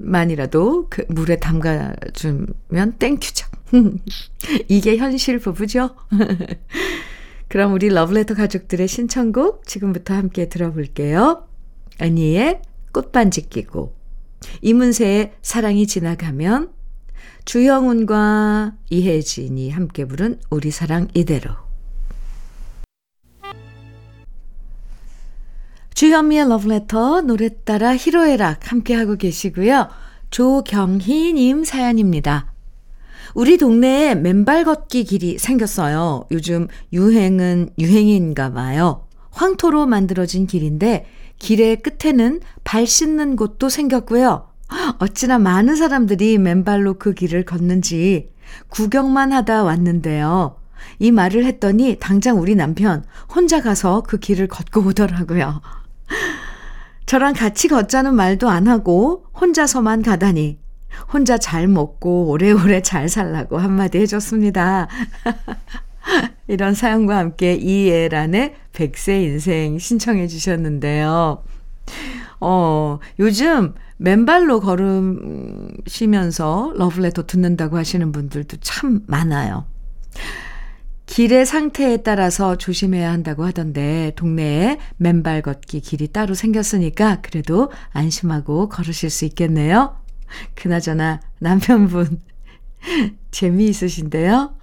만이라도 0.00 0.86
그 0.90 1.04
물에 1.08 1.36
담가주면 1.36 2.98
thank 2.98 3.18
you죠. 3.18 3.46
이게 4.68 4.96
현실 4.96 5.38
부부죠. 5.38 5.94
그럼 7.48 7.72
우리 7.72 7.88
러브레터 7.88 8.34
가족들의 8.34 8.86
신청곡 8.88 9.66
지금부터 9.66 10.14
함께 10.14 10.48
들어볼게요. 10.48 11.46
은희의 12.00 12.62
꽃반지 12.92 13.48
끼고 13.48 13.94
이문세의 14.62 15.32
사랑이 15.42 15.86
지나가면 15.86 16.72
주영훈과 17.44 18.74
이혜진이 18.90 19.70
함께 19.70 20.04
부른 20.04 20.38
우리 20.50 20.70
사랑 20.70 21.08
이대로 21.14 21.67
주현미의 25.98 26.48
러브레터 26.48 27.22
노래 27.22 27.48
따라 27.64 27.96
히로에락 27.96 28.70
함께하고 28.70 29.16
계시고요. 29.16 29.88
조경희님 30.30 31.64
사연입니다. 31.64 32.52
우리 33.34 33.58
동네에 33.58 34.14
맨발 34.14 34.62
걷기 34.62 35.02
길이 35.02 35.38
생겼어요. 35.38 36.26
요즘 36.30 36.68
유행은 36.92 37.70
유행인가 37.80 38.52
봐요. 38.52 39.08
황토로 39.32 39.86
만들어진 39.86 40.46
길인데 40.46 41.06
길의 41.40 41.82
끝에는 41.82 42.42
발 42.62 42.86
씻는 42.86 43.34
곳도 43.34 43.68
생겼고요. 43.68 44.46
어찌나 45.00 45.40
많은 45.40 45.74
사람들이 45.74 46.38
맨발로 46.38 46.94
그 47.00 47.12
길을 47.12 47.44
걷는지 47.44 48.30
구경만 48.68 49.32
하다 49.32 49.64
왔는데요. 49.64 50.60
이 51.00 51.10
말을 51.10 51.44
했더니 51.44 51.96
당장 51.98 52.40
우리 52.40 52.54
남편 52.54 53.02
혼자 53.34 53.60
가서 53.60 54.04
그 54.06 54.18
길을 54.18 54.46
걷고 54.46 54.82
오더라고요. 54.82 55.60
저랑 57.06 57.34
같이 57.34 57.68
걷자는 57.68 58.14
말도 58.14 58.50
안 58.50 58.68
하고 58.68 59.24
혼자서만 59.40 60.02
가다니 60.02 60.58
혼자 61.12 61.38
잘 61.38 61.68
먹고 61.68 62.28
오래오래 62.28 62.82
잘 62.82 63.08
살라고 63.08 63.58
한마디 63.58 63.98
해줬습니다. 63.98 64.88
이런 66.48 66.74
사연과 66.74 67.16
함께 67.16 67.54
이예란의 67.54 68.54
백세 68.72 69.22
인생 69.22 69.78
신청해 69.78 70.28
주셨는데요. 70.28 71.42
어, 72.40 72.98
요즘 73.18 73.74
맨발로 73.98 74.60
걸으시면서 75.90 76.72
러브레터 76.76 77.26
듣는다고 77.26 77.76
하시는 77.76 78.10
분들도 78.12 78.58
참 78.60 79.00
많아요. 79.06 79.64
길의 81.08 81.46
상태에 81.46 81.96
따라서 81.96 82.56
조심해야 82.56 83.10
한다고 83.10 83.46
하던데 83.46 84.12
동네에 84.14 84.78
맨발 84.98 85.40
걷기 85.40 85.80
길이 85.80 86.06
따로 86.06 86.34
생겼으니까 86.34 87.22
그래도 87.22 87.72
안심하고 87.92 88.68
걸으실 88.68 89.08
수 89.08 89.24
있겠네요. 89.24 89.96
그나저나 90.54 91.20
남편분 91.38 92.20
재미있으신데요. 93.32 94.54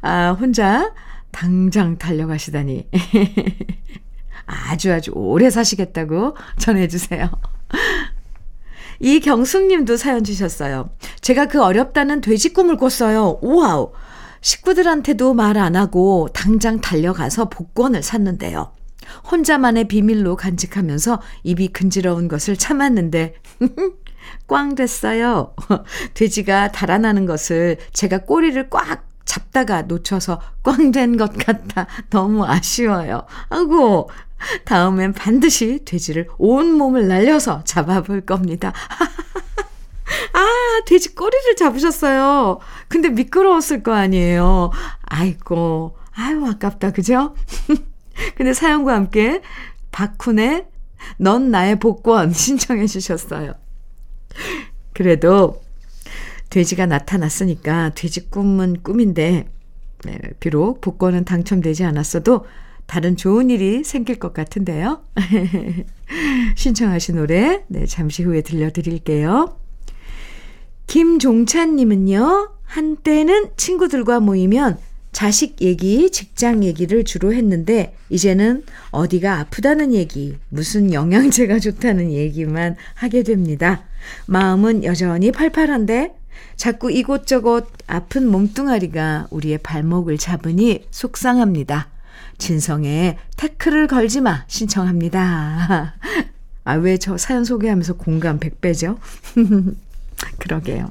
아, 0.00 0.30
혼자 0.40 0.94
당장 1.30 1.98
달려가시다니. 1.98 2.88
아주 4.46 4.90
아주 4.90 5.10
오래 5.14 5.50
사시겠다고 5.50 6.34
전해주세요. 6.58 7.30
이경숙 9.00 9.66
님도 9.66 9.98
사연 9.98 10.24
주셨어요. 10.24 10.88
제가 11.20 11.46
그 11.46 11.62
어렵다는 11.62 12.22
돼지 12.22 12.54
꿈을 12.54 12.78
꿨어요. 12.78 13.38
우와우. 13.42 13.92
식구들한테도 14.40 15.34
말 15.34 15.56
안 15.58 15.74
하고 15.76 16.28
당장 16.32 16.80
달려가서 16.80 17.48
복권을 17.48 18.02
샀는데요. 18.02 18.72
혼자만의 19.30 19.88
비밀로 19.88 20.36
간직하면서 20.36 21.20
입이 21.42 21.68
근지러운 21.68 22.28
것을 22.28 22.56
참았는데 22.56 23.34
꽝 24.46 24.74
됐어요. 24.74 25.54
돼지가 26.14 26.70
달아나는 26.72 27.26
것을 27.26 27.78
제가 27.92 28.18
꼬리를 28.18 28.68
꽉 28.70 29.06
잡다가 29.24 29.82
놓쳐서 29.82 30.40
꽝 30.62 30.90
된 30.92 31.16
것 31.16 31.32
같아 31.36 31.86
너무 32.10 32.44
아쉬워요. 32.46 33.26
아고 33.48 34.08
다음엔 34.64 35.12
반드시 35.14 35.80
돼지를 35.84 36.28
온 36.38 36.72
몸을 36.72 37.08
날려서 37.08 37.64
잡아볼 37.64 38.20
겁니다. 38.22 38.72
아, 40.32 40.46
돼지 40.86 41.14
꼬리를 41.14 41.56
잡으셨어요. 41.56 42.58
근데 42.88 43.08
미끄러웠을 43.08 43.82
거 43.82 43.92
아니에요. 43.92 44.70
아이고, 45.02 45.96
아유, 46.12 46.44
아깝다, 46.46 46.92
그죠? 46.92 47.34
근데 48.36 48.52
사연과 48.52 48.94
함께 48.94 49.42
박훈의 49.92 50.66
넌 51.18 51.50
나의 51.50 51.78
복권 51.78 52.32
신청해 52.32 52.86
주셨어요. 52.86 53.54
그래도 54.92 55.62
돼지가 56.50 56.86
나타났으니까 56.86 57.90
돼지 57.94 58.30
꿈은 58.30 58.82
꿈인데, 58.82 59.48
네, 60.04 60.18
비록 60.40 60.80
복권은 60.80 61.24
당첨되지 61.24 61.84
않았어도 61.84 62.46
다른 62.86 63.16
좋은 63.16 63.50
일이 63.50 63.84
생길 63.84 64.18
것 64.18 64.32
같은데요. 64.32 65.02
신청하신 66.56 67.16
노래, 67.16 67.64
네, 67.68 67.84
잠시 67.86 68.22
후에 68.22 68.40
들려드릴게요. 68.40 69.58
김종찬님은요, 70.88 72.50
한때는 72.64 73.50
친구들과 73.56 74.20
모이면 74.20 74.78
자식 75.12 75.60
얘기, 75.60 76.10
직장 76.10 76.64
얘기를 76.64 77.04
주로 77.04 77.32
했는데, 77.32 77.94
이제는 78.08 78.64
어디가 78.90 79.38
아프다는 79.38 79.92
얘기, 79.94 80.36
무슨 80.48 80.92
영양제가 80.92 81.58
좋다는 81.60 82.10
얘기만 82.10 82.76
하게 82.94 83.22
됩니다. 83.22 83.84
마음은 84.26 84.82
여전히 84.84 85.30
팔팔한데, 85.30 86.14
자꾸 86.56 86.90
이곳저곳 86.90 87.68
아픈 87.86 88.28
몸뚱아리가 88.28 89.28
우리의 89.30 89.58
발목을 89.58 90.16
잡으니 90.18 90.84
속상합니다. 90.90 91.88
진성의 92.38 93.18
태클을 93.36 93.88
걸지 93.88 94.20
마 94.20 94.44
신청합니다. 94.46 95.94
아, 96.64 96.74
왜 96.74 96.96
저 96.96 97.16
사연 97.16 97.44
소개하면서 97.44 97.94
공감 97.94 98.40
100배죠? 98.40 98.98
그러게요. 100.38 100.90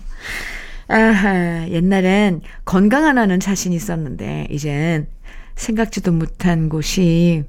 아하, 0.87 1.67
옛날엔 1.69 2.41
건강 2.65 3.05
하나는 3.05 3.39
자신 3.39 3.73
있었는데, 3.73 4.47
이젠 4.49 5.07
생각지도 5.55 6.11
못한 6.11 6.69
곳이 6.69 7.43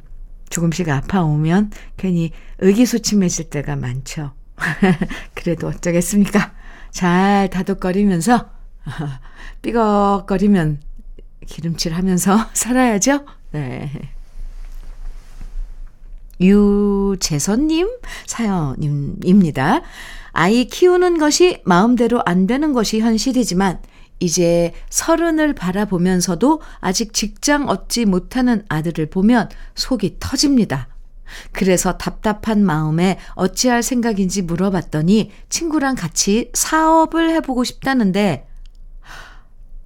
조금씩 0.51 0.89
아파오면 0.89 1.71
괜히 1.97 2.33
의기소침해질 2.59 3.51
때가 3.51 3.77
많죠. 3.77 4.33
그래도 5.35 5.69
어쩌겠습니까? 5.69 6.53
잘 6.91 7.49
다독거리면서, 7.51 8.51
삐걱거리면 9.63 10.81
기름칠 11.47 11.95
하면서 11.95 12.49
살아야죠? 12.55 13.25
네. 13.53 13.91
유재선님 16.41 17.89
사연입니다. 18.27 19.83
아이 20.33 20.67
키우는 20.67 21.19
것이 21.19 21.63
마음대로 21.65 22.23
안 22.25 22.47
되는 22.47 22.73
것이 22.73 23.01
현실이지만 23.01 23.81
이제 24.21 24.73
서른을 24.91 25.55
바라보면서도 25.55 26.61
아직 26.81 27.13
직장 27.13 27.69
얻지 27.69 28.05
못하는 28.05 28.65
아들을 28.69 29.07
보면 29.07 29.49
속이 29.75 30.17
터집니다. 30.21 30.89
그래서 31.53 31.99
답답한 31.99 32.65
마음에 32.65 33.19
어찌할 33.35 33.83
생각인지 33.83 34.43
물어봤더니 34.43 35.31
친구랑 35.49 35.95
같이 35.95 36.51
사업을 36.55 37.31
해보고 37.31 37.65
싶다는데 37.65 38.47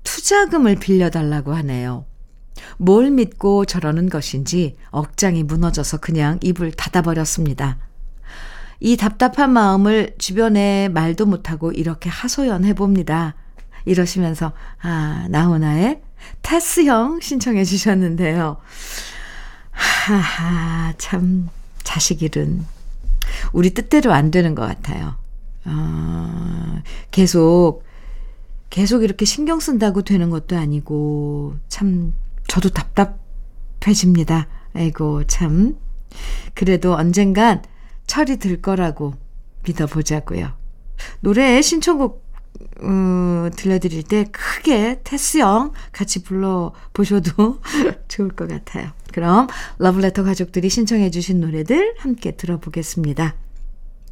투자금을 0.05 0.77
빌려달라고 0.77 1.53
하네요. 1.55 2.07
뭘 2.79 3.11
믿고 3.11 3.65
저러는 3.65 4.09
것인지 4.09 4.77
억장이 4.91 5.43
무너져서 5.43 5.99
그냥 5.99 6.39
입을 6.43 6.73
닫아버렸습니다. 6.73 7.79
이 8.81 8.97
답답한 8.97 9.53
마음을 9.53 10.15
주변에 10.19 10.89
말도 10.89 11.27
못하고 11.27 11.71
이렇게 11.71 12.11
하소연해 12.11 12.75
봅니다. 12.75 13.37
이러시면서, 13.85 14.53
아, 14.81 15.27
나훈아의 15.31 16.03
테스형 16.43 17.21
신청해 17.21 17.65
주셨는데요. 17.65 18.57
하하, 19.71 20.93
참, 20.99 21.49
자식 21.83 22.23
일은 22.23 22.65
우리 23.53 23.71
뜻대로 23.71 24.13
안 24.13 24.31
되는 24.31 24.55
것 24.55 24.63
같아요. 24.63 25.15
어, 25.65 26.83
계속, 27.13 27.85
계속 28.71 29.05
이렇게 29.05 29.25
신경 29.25 29.61
쓴다고 29.61 30.03
되는 30.03 30.29
것도 30.31 30.57
아니고, 30.57 31.55
참, 31.69 32.15
저도 32.53 32.69
답답해집니다. 32.69 34.47
아이고, 34.75 35.25
참. 35.25 35.79
그래도 36.53 36.95
언젠간 36.95 37.63
철이 38.07 38.37
들 38.37 38.61
거라고 38.61 39.15
믿어보자고요. 39.65 40.53
노래 41.21 41.63
신청곡 41.63 42.23
음, 42.83 43.51
들려드릴 43.57 44.03
때 44.03 44.27
크게 44.31 45.01
테스형 45.03 45.73
같이 45.93 46.23
불러보셔도 46.23 47.59
좋을 48.09 48.29
것 48.29 48.51
같아요. 48.51 48.91
그럼 49.15 49.47
러브레터 49.79 50.23
가족들이 50.23 50.69
신청해 50.69 51.11
주신 51.11 51.41
노래들 51.41 51.95
함께 52.01 52.33
들어보겠습니다. 52.33 53.35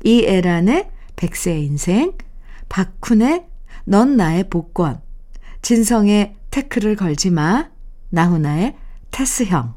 이에란의 0.03 0.89
백세 1.17 1.59
인생, 1.59 2.15
박훈의 2.71 3.45
넌 3.85 4.17
나의 4.17 4.49
복권, 4.49 5.03
진성의 5.61 6.37
태클을 6.51 6.97
걸지 6.97 7.29
마, 7.29 7.69
나훈아의 8.11 8.77
테스형. 9.11 9.75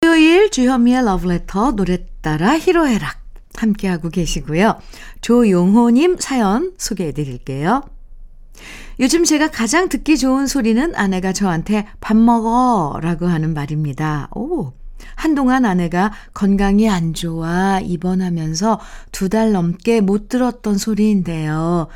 토요일 0.00 0.50
주현미의 0.50 1.04
러브레터 1.04 1.72
노래 1.72 2.06
따라 2.20 2.58
히로에락 2.58 3.16
함께하고 3.56 4.08
계시고요. 4.10 4.78
조용호님 5.20 6.16
사연 6.18 6.72
소개해 6.76 7.12
드릴게요. 7.12 7.82
요즘 9.00 9.24
제가 9.24 9.50
가장 9.50 9.88
듣기 9.88 10.16
좋은 10.16 10.46
소리는 10.46 10.94
아내가 10.94 11.32
저한테 11.32 11.86
밥 12.00 12.16
먹어 12.16 12.98
라고 13.02 13.26
하는 13.26 13.52
말입니다. 13.52 14.28
오, 14.34 14.72
한동안 15.14 15.64
아내가 15.66 16.12
건강이 16.32 16.88
안 16.88 17.12
좋아 17.12 17.80
입원하면서 17.80 18.80
두 19.12 19.28
달 19.28 19.52
넘게 19.52 20.00
못 20.00 20.28
들었던 20.28 20.78
소리인데요. 20.78 21.88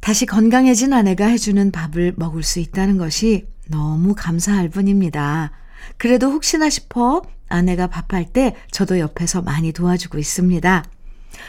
다시 0.00 0.26
건강해진 0.26 0.92
아내가 0.92 1.26
해주는 1.26 1.70
밥을 1.72 2.14
먹을 2.16 2.42
수 2.42 2.58
있다는 2.58 2.98
것이 2.98 3.46
너무 3.70 4.14
감사할 4.14 4.68
뿐입니다. 4.68 5.52
그래도 5.96 6.30
혹시나 6.30 6.68
싶어 6.68 7.22
아내가 7.48 7.86
밥할 7.86 8.26
때 8.26 8.54
저도 8.70 8.98
옆에서 8.98 9.42
많이 9.42 9.72
도와주고 9.72 10.18
있습니다. 10.18 10.84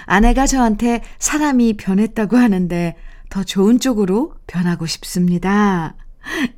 아내가 0.06 0.48
저한테 0.48 1.02
사람이 1.20 1.78
변했다고 1.78 2.38
하는데 2.38 2.96
더 3.30 3.44
좋은 3.44 3.80
쪽으로 3.80 4.36
변하고 4.48 4.86
싶습니다. 4.86 5.96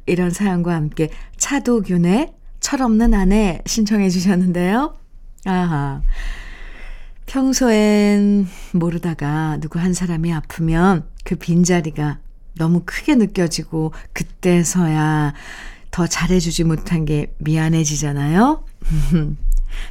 이런 0.06 0.30
사연과 0.32 0.74
함께 0.74 1.10
차도균의 1.38 2.34
철없는 2.60 3.14
아내 3.14 3.62
신청해 3.66 4.10
주셨는데요. 4.10 4.98
아하. 5.46 6.02
평소엔 7.26 8.48
모르다가 8.74 9.58
누구 9.60 9.80
한 9.80 9.94
사람이 9.94 10.34
아프면 10.34 11.08
그 11.24 11.36
빈자리가 11.36 12.20
너무 12.56 12.84
크게 12.86 13.16
느껴지고 13.16 13.94
그때서야 14.14 15.34
더 15.92 16.08
잘해주지 16.08 16.64
못한 16.64 17.06
게 17.06 17.34
미안해지잖아요. 17.38 18.66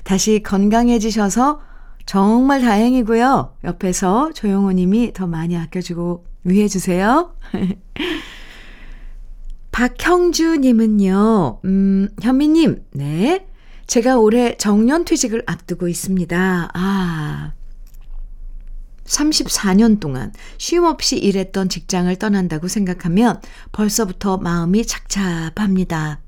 다시 0.04 0.42
건강해지셔서 0.42 1.60
정말 2.06 2.60
다행이고요. 2.60 3.56
옆에서 3.64 4.32
조용호 4.32 4.72
님이 4.72 5.12
더 5.12 5.26
많이 5.26 5.56
아껴주고 5.56 6.24
위해주세요. 6.44 7.34
박형주 9.72 10.56
님은요, 10.56 11.60
음, 11.64 12.08
현미님, 12.20 12.84
네. 12.92 13.46
제가 13.86 14.18
올해 14.18 14.56
정년퇴직을 14.56 15.44
앞두고 15.46 15.88
있습니다. 15.88 16.70
아. 16.74 17.52
34년 19.06 20.00
동안 20.00 20.32
쉼 20.58 20.84
없이 20.84 21.18
일했던 21.18 21.68
직장을 21.68 22.14
떠난다고 22.16 22.68
생각하면 22.68 23.40
벌써부터 23.72 24.38
마음이 24.38 24.86
착잡합니다. 24.86 26.20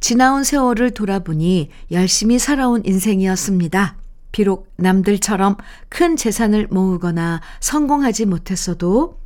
지나온 0.00 0.44
세월을 0.44 0.92
돌아보니 0.92 1.70
열심히 1.90 2.38
살아온 2.38 2.82
인생이었습니다. 2.84 3.96
비록 4.32 4.72
남들처럼 4.76 5.56
큰 5.88 6.16
재산을 6.16 6.68
모으거나 6.70 7.40
성공하지 7.60 8.26
못했어도 8.26 9.18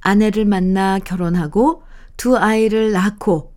아내를 0.00 0.44
만나 0.44 0.98
결혼하고 0.98 1.82
두 2.16 2.36
아이를 2.36 2.92
낳고 2.92 3.52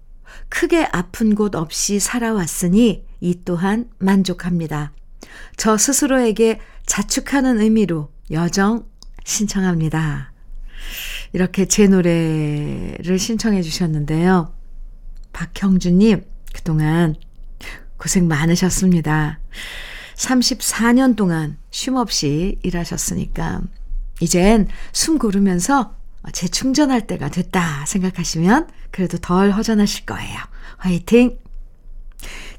크게 0.50 0.88
아픈 0.92 1.36
곳 1.36 1.56
없이 1.56 2.00
살아왔으니 2.00 3.06
이 3.22 3.40
또한 3.46 3.90
만족합니다. 4.00 4.92
저 5.58 5.78
스스로에게 5.78 6.60
자축하는 6.86 7.60
의미로 7.60 8.10
여정 8.32 8.86
신청합니다. 9.24 10.32
이렇게 11.34 11.66
제 11.66 11.88
노래를 11.88 13.20
신청해 13.20 13.62
주셨는데요. 13.62 14.54
박형주님, 15.34 16.24
그동안 16.54 17.16
고생 17.98 18.28
많으셨습니다. 18.28 19.40
34년 20.16 21.16
동안 21.16 21.58
쉼 21.72 21.96
없이 21.98 22.58
일하셨으니까, 22.64 23.62
이젠 24.22 24.68
숨 24.94 25.18
고르면서 25.18 25.96
재충전할 26.32 27.06
때가 27.08 27.30
됐다 27.30 27.86
생각하시면 27.86 28.70
그래도 28.92 29.18
덜 29.18 29.52
허전하실 29.52 30.06
거예요. 30.06 30.40
화이팅! 30.78 31.38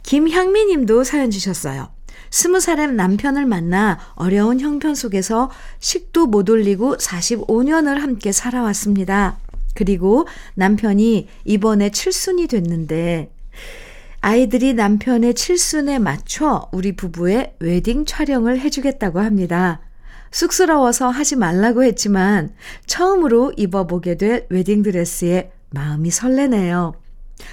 김향미 0.02 0.66
님도 0.66 1.02
사연 1.05 1.31
주셨어요. 1.31 1.95
스무 2.37 2.61
살의 2.61 2.92
남편을 2.92 3.46
만나 3.46 3.99
어려운 4.14 4.61
형편 4.61 4.94
속에서 4.94 5.51
식도 5.79 6.27
못 6.27 6.51
올리고 6.51 6.99
45년을 6.99 7.99
함께 7.99 8.31
살아왔습니다. 8.31 9.38
그리고 9.75 10.27
남편이 10.55 11.29
이번에 11.46 11.88
칠순이 11.88 12.49
됐는데 12.49 13.31
아이들이 14.20 14.75
남편의 14.75 15.33
칠순에 15.33 15.99
맞춰 15.99 16.68
우리 16.72 16.94
부부의 16.94 17.55
웨딩 17.59 18.05
촬영을 18.05 18.61
해주겠다고 18.61 19.20
합니다. 19.20 19.81
쑥스러워서 20.31 21.09
하지 21.09 21.37
말라고 21.37 21.85
했지만 21.85 22.53
처음으로 22.85 23.55
입어보게 23.57 24.18
될 24.18 24.46
웨딩드레스에 24.51 25.53
마음이 25.70 26.11
설레네요. 26.11 27.06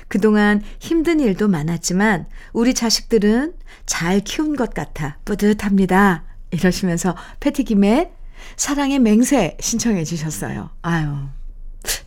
그동안 0.07 0.61
힘든 0.79 1.19
일도 1.19 1.47
많았지만 1.47 2.25
우리 2.53 2.73
자식들은 2.73 3.53
잘 3.85 4.21
키운 4.21 4.55
것 4.55 4.73
같아 4.73 5.17
뿌듯합니다. 5.25 6.23
이러시면서 6.51 7.15
패티김의 7.39 8.11
사랑의 8.55 8.99
맹세 8.99 9.57
신청해 9.59 10.03
주셨어요. 10.03 10.69
아유, 10.81 11.15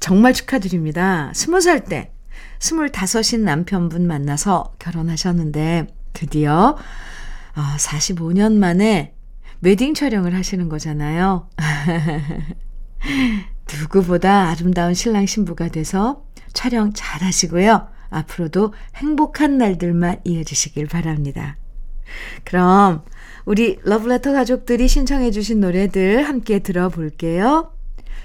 정말 0.00 0.32
축하드립니다. 0.32 1.32
스무 1.34 1.60
살 1.60 1.84
때, 1.84 2.12
스물다섯인 2.58 3.44
남편분 3.44 4.06
만나서 4.06 4.74
결혼하셨는데 4.78 5.88
드디어 6.12 6.76
45년 7.54 8.56
아, 8.56 8.58
만에 8.58 9.14
웨딩 9.60 9.94
촬영을 9.94 10.34
하시는 10.34 10.68
거잖아요. 10.68 11.48
누구보다 13.72 14.48
아름다운 14.48 14.94
신랑 14.94 15.26
신부가 15.26 15.68
돼서 15.68 16.24
촬영 16.52 16.92
잘 16.94 17.22
하시고요. 17.22 17.88
앞으로도 18.10 18.72
행복한 18.96 19.58
날들만 19.58 20.20
이어지시길 20.24 20.86
바랍니다. 20.86 21.56
그럼 22.44 23.04
우리 23.44 23.78
러브레터 23.82 24.32
가족들이 24.32 24.88
신청해 24.88 25.30
주신 25.32 25.60
노래들 25.60 26.26
함께 26.28 26.60
들어볼게요. 26.60 27.72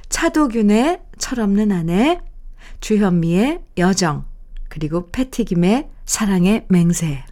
차도균의 0.10 1.02
철없는 1.18 1.72
아내, 1.72 2.20
주현미의 2.80 3.62
여정, 3.78 4.26
그리고 4.68 5.10
패티김의 5.12 5.90
사랑의 6.06 6.66
맹세. 6.70 7.24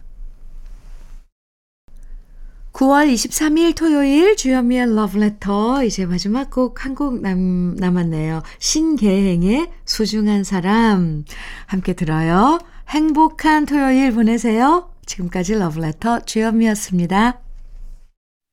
9월 2.72 3.12
23일 3.12 3.74
토요일 3.76 4.36
주현미의 4.36 4.94
러브레터 4.94 5.84
이제 5.84 6.06
마지막 6.06 6.50
곡 6.50 6.80
한 6.84 6.94
곡 6.94 7.20
남았네요. 7.20 8.42
신계행의 8.58 9.70
소중한 9.84 10.44
사람 10.44 11.24
함께 11.66 11.92
들어요. 11.94 12.58
행복한 12.88 13.66
토요일 13.66 14.12
보내세요. 14.12 14.88
지금까지 15.04 15.54
러브레터 15.54 16.20
주현미였습니다. 16.20 17.40